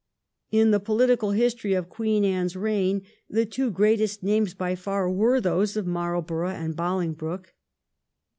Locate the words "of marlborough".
5.77-6.49